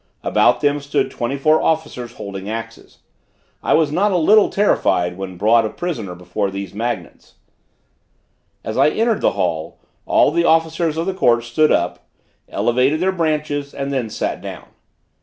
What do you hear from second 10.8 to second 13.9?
of the court stood up, elevated their branches